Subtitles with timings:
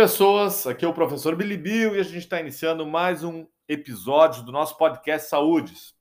[0.00, 0.66] Pessoas.
[0.66, 4.50] Aqui é o professor Billy Bill e a gente está iniciando mais um episódio do
[4.50, 5.94] nosso podcast Saúdes.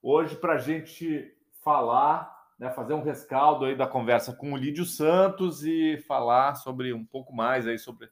[0.00, 4.84] Hoje, para a gente falar, né, fazer um rescaldo aí da conversa com o Lídio
[4.84, 8.08] Santos e falar sobre um pouco mais aí sobre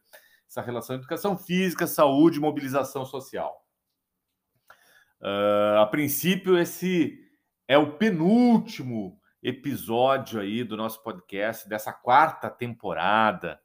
[0.48, 3.64] essa relação educação física, saúde e mobilização social.
[5.20, 7.16] Uh, a princípio, esse
[7.68, 13.60] é o penúltimo episódio aí do nosso podcast dessa quarta temporada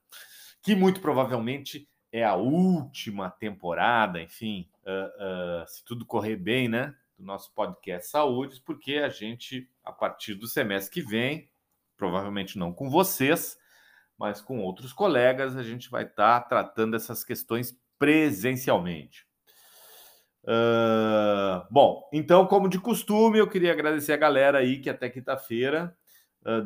[0.61, 6.95] que muito provavelmente é a última temporada, enfim, uh, uh, se tudo correr bem, né?
[7.17, 11.49] Do nosso podcast Saúde, porque a gente, a partir do semestre que vem,
[11.97, 13.57] provavelmente não com vocês,
[14.17, 19.27] mas com outros colegas, a gente vai estar tá tratando essas questões presencialmente.
[20.43, 25.95] Uh, bom, então, como de costume, eu queria agradecer a galera aí que até quinta-feira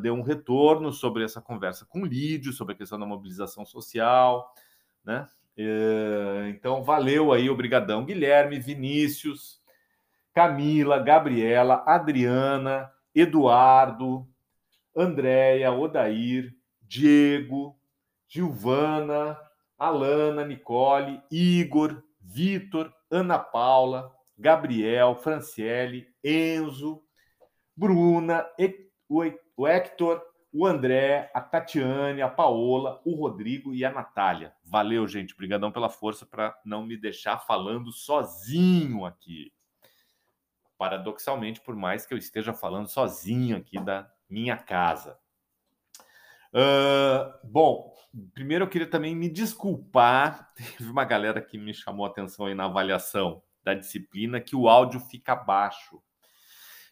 [0.00, 4.52] deu um retorno sobre essa conversa com o Lídio, sobre a questão da mobilização social,
[5.04, 5.28] né?
[6.48, 9.62] Então, valeu aí, obrigadão, Guilherme, Vinícius,
[10.32, 14.26] Camila, Gabriela, Adriana, Eduardo,
[14.96, 17.78] Andréia, Odair, Diego,
[18.26, 19.38] Gilvana,
[19.78, 27.02] Alana, Nicole, Igor, Vitor, Ana Paula, Gabriel, Franciele, Enzo,
[27.76, 28.44] Bruna,
[29.08, 34.54] o Hector, o André, a Tatiane, a Paola, o Rodrigo e a Natália.
[34.64, 35.34] Valeu, gente.
[35.34, 39.52] Obrigadão pela força para não me deixar falando sozinho aqui.
[40.78, 45.18] Paradoxalmente, por mais que eu esteja falando sozinho aqui da minha casa.
[46.52, 47.92] Uh, bom,
[48.32, 50.52] primeiro eu queria também me desculpar.
[50.54, 54.68] Teve uma galera que me chamou a atenção aí na avaliação da disciplina que o
[54.68, 56.00] áudio fica baixo.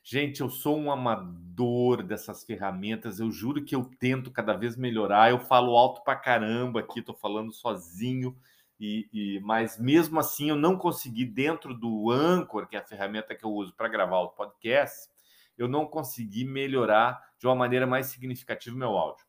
[0.04, 3.20] Gente, eu sou um amador dessas ferramentas.
[3.20, 5.30] Eu juro que eu tento cada vez melhorar.
[5.30, 8.36] Eu falo alto pra caramba aqui, tô falando sozinho.
[8.80, 13.32] E, e, mas mesmo assim eu não consegui dentro do Anchor, que é a ferramenta
[13.32, 15.08] que eu uso para gravar o podcast,
[15.56, 19.24] eu não consegui melhorar de uma maneira mais significativa o meu áudio.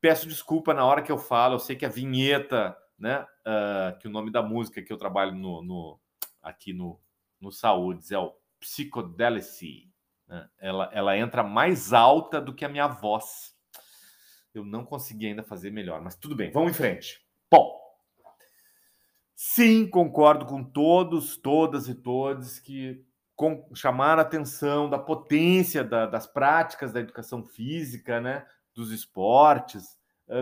[0.00, 4.08] Peço desculpa na hora que eu falo, eu sei que a vinheta, né, uh, que
[4.08, 6.00] o nome da música que eu trabalho no, no
[6.42, 6.98] aqui no,
[7.40, 9.91] no Saúdes é o Psychodelicy.
[10.32, 10.48] Né?
[10.58, 13.54] Ela, ela entra mais alta do que a minha voz.
[14.54, 17.20] Eu não consegui ainda fazer melhor, mas tudo bem, vamos em frente.
[17.50, 17.78] Bom,
[19.36, 23.04] sim, concordo com todos, todas e todos que
[23.36, 29.98] com, chamar a atenção da potência da, das práticas da educação física, né, dos esportes,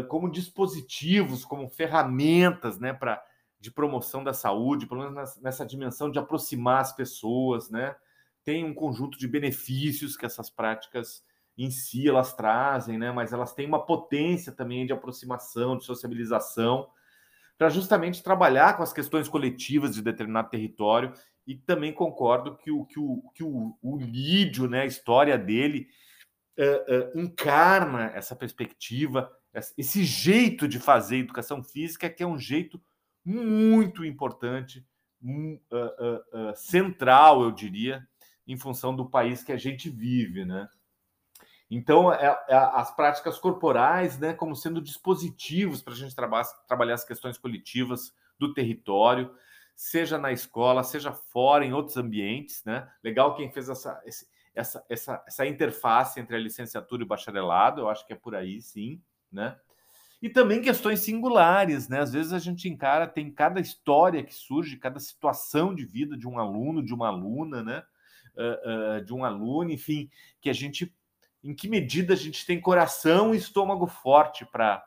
[0.09, 3.21] como dispositivos, como ferramentas né, pra,
[3.59, 7.97] de promoção da saúde, pelo menos nessa dimensão de aproximar as pessoas, né?
[8.45, 11.23] Tem um conjunto de benefícios que essas práticas
[11.57, 13.13] em si elas trazem, né?
[13.13, 16.89] Mas elas têm uma potência também de aproximação, de sociabilização,
[17.59, 21.13] para justamente trabalhar com as questões coletivas de determinado território.
[21.47, 25.89] E também concordo que o que o, que o, o Lídio, né, a história dele,
[26.59, 29.31] uh, uh, encarna essa perspectiva,
[29.77, 32.81] esse jeito de fazer educação física, que é um jeito
[33.25, 34.87] muito importante,
[35.23, 38.07] uh, central, eu diria,
[38.53, 40.69] em função do país que a gente vive, né?
[41.71, 46.95] Então, é, é, as práticas corporais, né, como sendo dispositivos para a gente traba trabalhar
[46.95, 49.33] as questões coletivas do território,
[49.77, 52.91] seja na escola, seja fora, em outros ambientes, né?
[53.05, 54.03] Legal quem fez essa,
[54.53, 58.35] essa, essa, essa interface entre a licenciatura e o bacharelado, eu acho que é por
[58.35, 59.01] aí, sim,
[59.31, 59.57] né?
[60.21, 62.01] E também questões singulares, né?
[62.01, 66.29] Às vezes a gente encara, tem cada história que surge, cada situação de vida de
[66.29, 67.83] um aluno, de uma aluna, né?
[68.41, 70.95] Uh, de um aluno, enfim, que a gente,
[71.43, 74.83] em que medida a gente tem coração e estômago forte para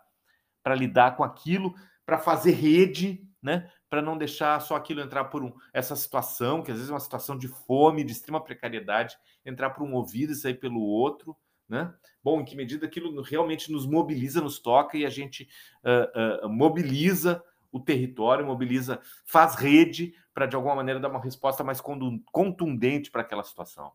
[0.75, 1.73] lidar com aquilo,
[2.05, 3.69] para fazer rede, né?
[3.89, 6.99] Para não deixar só aquilo entrar por um, essa situação, que às vezes é uma
[6.99, 11.35] situação de fome, de extrema precariedade, entrar por um ouvido e sair pelo outro,
[11.67, 11.93] né?
[12.23, 15.47] Bom, em que medida aquilo realmente nos mobiliza, nos toca e a gente
[15.83, 21.81] uh, mobiliza o território, mobiliza, faz rede para de alguma maneira dar uma resposta mais
[21.81, 23.91] contundente para aquela situação.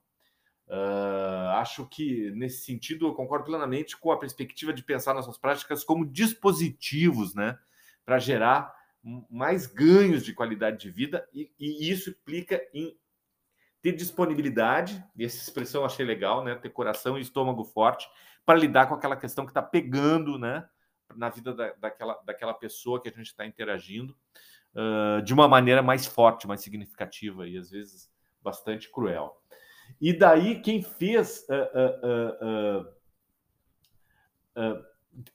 [0.67, 5.83] Uh, acho que nesse sentido eu concordo plenamente com a perspectiva de pensar nossas práticas
[5.83, 7.57] como dispositivos, né,
[8.05, 8.77] para gerar
[9.31, 12.99] mais ganhos de qualidade de vida e, e, isso implica em
[13.81, 18.07] ter disponibilidade, e essa expressão eu achei legal, né, ter coração e estômago forte
[18.45, 20.69] para lidar com aquela questão que está pegando, né,
[21.15, 24.17] na vida da, daquela, daquela pessoa que a gente está interagindo
[24.75, 28.11] uh, de uma maneira mais forte, mais significativa e às vezes
[28.43, 29.37] bastante cruel.
[30.01, 32.99] E daí quem fez uh,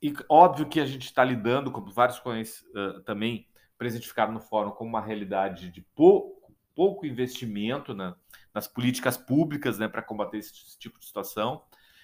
[0.02, 3.48] e óbvio que a gente está lidando, como vários uh, também
[3.78, 8.16] presentificaram no fórum, com uma realidade de pouco, pouco investimento na,
[8.54, 11.64] nas políticas públicas né, para combater esse, esse, tipo de situação.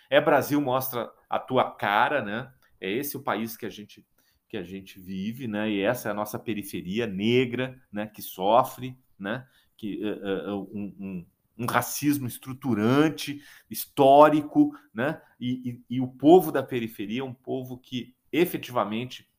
[0.09, 2.51] É Brasil mostra a tua cara, né?
[2.79, 4.05] É esse o país que a gente
[4.47, 5.69] que a gente vive, né?
[5.69, 8.07] E essa é a nossa periferia negra, né?
[8.07, 9.45] Que sofre, né?
[9.77, 11.25] Que uh, uh, um, um
[11.59, 15.21] um racismo estruturante, histórico, né?
[15.37, 19.29] E, e, e, o povo da periferia é um povo que efetivamente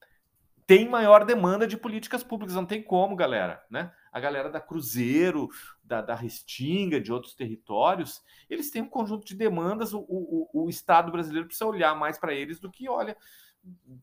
[0.67, 3.91] tem maior demanda de políticas públicas, não tem como, galera, né?
[4.12, 5.49] A galera da Cruzeiro,
[5.83, 10.69] da, da Restinga, de outros territórios, eles têm um conjunto de demandas, o, o, o
[10.69, 13.17] Estado brasileiro precisa olhar mais para eles do que olha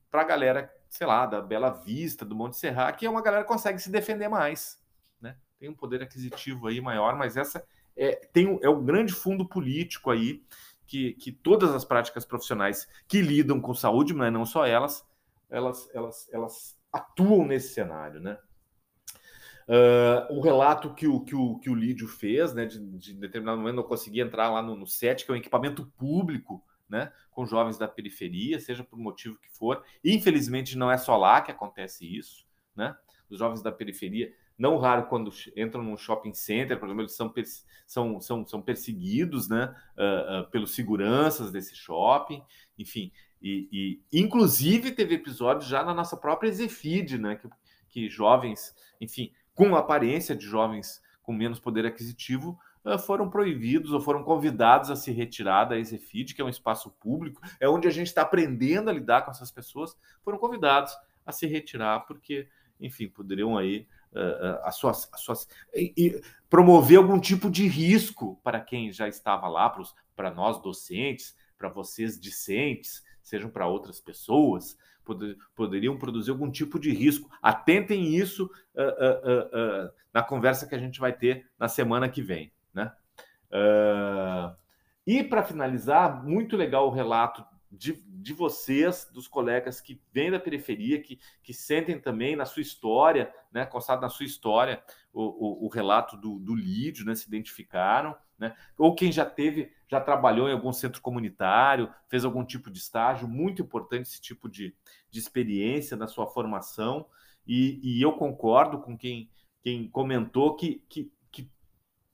[0.09, 3.43] para a galera, sei lá, da Bela Vista, do Monte Serra, que é uma galera
[3.43, 4.81] que consegue se defender mais,
[5.19, 5.37] né?
[5.59, 7.65] Tem um poder aquisitivo aí maior, mas essa
[7.95, 10.43] é, tem, é um grande fundo político aí
[10.85, 15.05] que, que todas as práticas profissionais que lidam com saúde, mas não só elas,
[15.49, 18.37] elas, elas, elas atuam nesse cenário, né?
[19.67, 23.57] Uh, o relato que o, que o, que o Lídio fez, né, de, de determinado
[23.57, 27.45] momento não conseguia entrar lá no, no SET, que é um equipamento público, né, com
[27.45, 29.83] jovens da periferia, seja por motivo que for.
[30.03, 32.95] Infelizmente, não é só lá que acontece isso, né?
[33.29, 37.33] Os jovens da periferia não raro quando entram num shopping center, por exemplo, eles são,
[37.85, 42.41] são, são, são perseguidos né, uh, uh, pelos seguranças desse shopping,
[42.77, 43.69] enfim, e,
[44.11, 47.47] e, inclusive teve episódios já na nossa própria Zefid, né, que,
[47.87, 53.99] que jovens, enfim, com aparência de jovens com menos poder aquisitivo, uh, foram proibidos ou
[53.99, 57.91] foram convidados a se retirar da Ezefid, que é um espaço público, é onde a
[57.91, 60.95] gente está aprendendo a lidar com essas pessoas, foram convidados
[61.25, 62.47] a se retirar porque,
[62.79, 68.39] enfim, poderiam aí uh, as suas, as suas e, e promover algum tipo de risco
[68.43, 69.75] para quem já estava lá,
[70.15, 74.77] para nós docentes, para vocês discentes, sejam para outras pessoas,
[75.07, 77.29] poder, poderiam produzir algum tipo de risco.
[77.41, 78.45] Atentem isso
[78.75, 82.51] uh, uh, na conversa que a gente vai ter na semana que vem.
[82.73, 82.91] Né?
[85.07, 90.39] e para finalizar, muito legal o relato de, de vocês, dos colegas que vêm da
[90.39, 94.81] periferia, que, que sentem também na sua história, né, constado na sua história,
[95.13, 99.71] o, o, o relato do, do Lídio, né, se identificaram, né, ou quem já teve,
[99.89, 104.49] já trabalhou em algum centro comunitário, fez algum tipo de estágio, muito importante esse tipo
[104.49, 104.75] de,
[105.09, 107.07] de experiência na sua formação,
[107.45, 109.29] e, e eu concordo com quem,
[109.61, 111.11] quem comentou que, que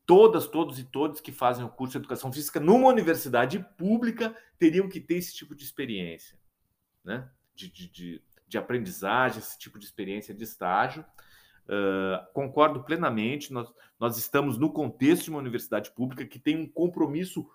[0.06, 4.90] todas, todos e todos que fazem o curso de educação física numa universidade pública teriam
[4.90, 6.38] que ter esse tipo de experiência,
[7.04, 7.30] né?
[7.56, 11.06] De, de, de, de aprendizagem, esse tipo de experiência de estágio.
[11.66, 13.54] Uh, concordo plenamente.
[13.54, 17.48] Nós, nós estamos no contexto de uma universidade pública que tem um compromisso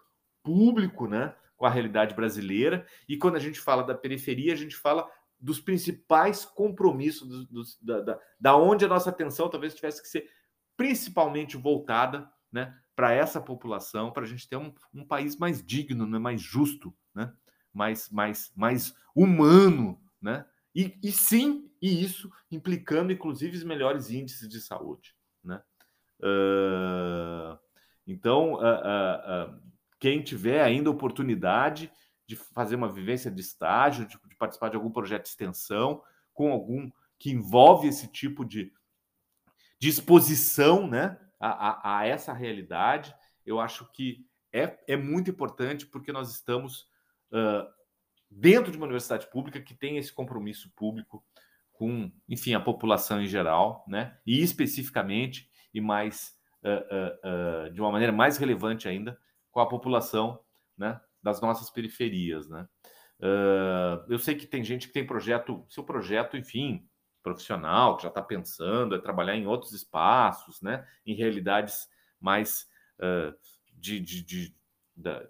[0.48, 2.86] público, né, com a realidade brasileira.
[3.06, 5.06] E quando a gente fala da periferia, a gente fala
[5.38, 10.08] dos principais compromissos do, do, da, da, da onde a nossa atenção talvez tivesse que
[10.08, 10.30] ser
[10.74, 16.06] principalmente voltada né, para essa população, para a gente ter um, um, país mais digno,
[16.06, 17.30] né, mais justo, né,
[17.74, 24.48] mais, mais, mais humano, né, e, e sim, e isso implicando inclusive os melhores índices
[24.48, 25.14] de saúde,
[25.44, 25.62] né.
[26.20, 27.58] Uh,
[28.06, 29.67] então, uh, uh,
[29.98, 31.90] quem tiver ainda oportunidade
[32.26, 36.02] de fazer uma vivência de estágio, de, de participar de algum projeto de extensão,
[36.32, 38.72] com algum que envolve esse tipo de,
[39.80, 41.18] exposição, né?
[41.40, 43.14] a, a, a essa realidade,
[43.46, 46.82] eu acho que é, é muito importante porque nós estamos
[47.32, 47.66] uh,
[48.30, 51.24] dentro de uma universidade pública que tem esse compromisso público
[51.72, 54.18] com, enfim, a população em geral, né?
[54.26, 59.18] E especificamente e mais uh, uh, de uma maneira mais relevante ainda
[59.58, 60.38] com a população,
[60.76, 61.00] né?
[61.20, 62.68] Das nossas periferias, né?
[64.08, 66.88] eu sei que tem gente que tem projeto, seu projeto, enfim,
[67.20, 70.86] profissional que já está pensando, é trabalhar em outros espaços, né?
[71.04, 71.88] em realidades
[72.20, 72.68] mais
[73.00, 73.34] uh,
[73.74, 74.56] de, de, de,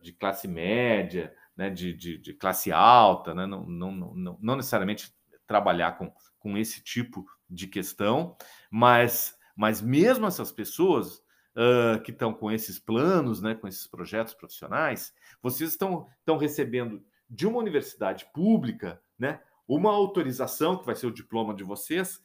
[0.02, 1.70] de, classe média, né?
[1.70, 3.46] de, de, de classe alta, né?
[3.46, 5.10] não, não, não, não necessariamente
[5.46, 8.36] trabalhar com, com esse tipo de questão,
[8.70, 11.22] mas, mas mesmo essas pessoas
[11.58, 13.54] uh, que estão com esses planos, né?
[13.54, 15.12] com esses projetos profissionais,
[15.42, 19.40] vocês estão, estão recebendo de uma universidade pública né?
[19.66, 22.22] uma autorização, que vai ser o diploma de vocês,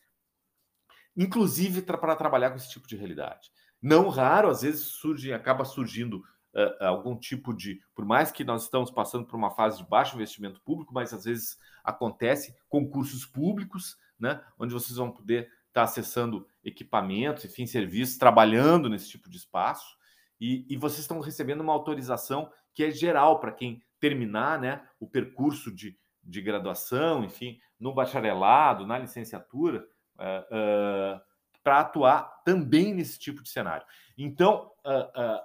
[1.17, 3.51] inclusive para trabalhar com esse tipo de realidade.
[3.81, 6.23] Não raro, às vezes surge, acaba surgindo
[6.55, 10.15] uh, algum tipo de, por mais que nós estamos passando por uma fase de baixo
[10.15, 15.83] investimento público, mas às vezes acontece concursos públicos, né, onde vocês vão poder estar tá
[15.83, 19.97] acessando equipamentos, enfim, serviços, trabalhando nesse tipo de espaço,
[20.39, 25.07] e, e vocês estão recebendo uma autorização que é geral para quem terminar, né, o
[25.07, 31.21] percurso de de graduação, enfim, no bacharelado, na licenciatura, uh, uh,
[31.61, 33.85] para atuar também nesse tipo de cenário.
[34.17, 34.71] Então,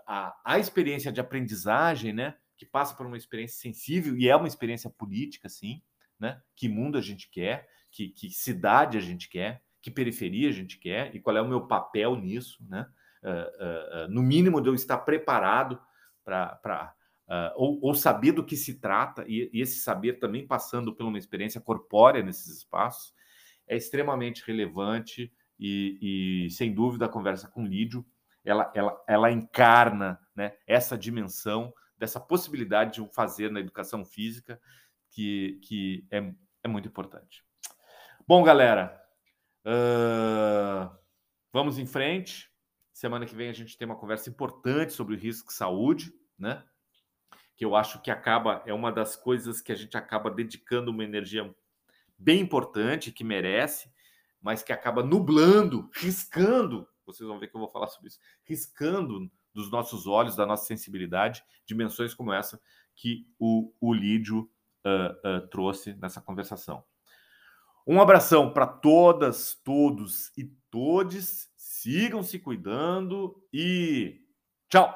[0.06, 4.48] a, a experiência de aprendizagem, né, que passa por uma experiência sensível e é uma
[4.48, 5.80] experiência política, sim,
[6.18, 6.42] né?
[6.56, 10.78] Que mundo a gente quer, que, que cidade a gente quer, que periferia a gente
[10.78, 12.86] quer e qual é o meu papel nisso, né?
[13.22, 15.80] Uh, uh, no mínimo de eu estar preparado
[16.24, 16.94] para
[17.26, 21.04] uh, ou, ou, saber do que se trata e, e, esse saber também passando por
[21.04, 23.12] uma experiência corpórea nesses espaços
[23.66, 28.06] é extremamente relevante e, e sem dúvida a conversa com Lídio
[28.44, 34.60] ela, ela, ela encarna né, essa dimensão dessa possibilidade de um fazer na educação física
[35.10, 36.32] que, que é,
[36.62, 37.44] é muito importante.
[38.26, 39.00] Bom, galera,
[41.52, 42.50] vamos em frente.
[42.92, 46.64] Semana que vem a gente tem uma conversa importante sobre o risco de saúde, né?
[47.56, 51.04] Que eu acho que acaba, é uma das coisas que a gente acaba dedicando uma
[51.04, 51.54] energia
[52.18, 53.92] bem importante, que merece,
[54.40, 56.88] mas que acaba nublando, riscando.
[57.06, 60.66] Vocês vão ver que eu vou falar sobre isso, riscando dos nossos olhos, da nossa
[60.66, 62.60] sensibilidade, dimensões como essa
[62.94, 64.50] que o, o Lídio
[64.84, 66.84] uh, uh, trouxe nessa conversação.
[67.90, 71.48] Um abração para todas, todos e todes.
[71.56, 74.20] Sigam se cuidando e
[74.68, 74.94] tchau!